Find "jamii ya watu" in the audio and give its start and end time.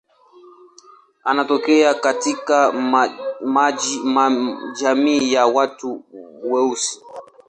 4.79-6.03